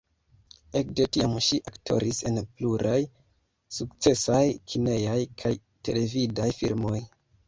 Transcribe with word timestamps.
Ekde 0.79 1.03
tiam 1.15 1.33
ŝi 1.47 1.57
aktoris 1.71 2.21
en 2.29 2.39
pluraj 2.61 2.95
sukcesaj 3.77 4.39
kinejaj 4.73 5.19
kaj 5.43 5.53
televidaj 5.91 6.49
filmoj. 6.63 6.97